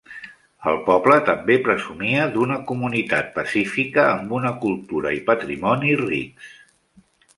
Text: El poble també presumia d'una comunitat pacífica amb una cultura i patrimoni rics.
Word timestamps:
El 0.69 0.77
poble 0.85 1.17
també 1.27 1.57
presumia 1.67 2.23
d'una 2.37 2.57
comunitat 2.71 3.29
pacífica 3.35 4.07
amb 4.15 4.35
una 4.39 4.55
cultura 4.65 5.13
i 5.19 5.21
patrimoni 5.29 5.93
rics. 6.03 6.49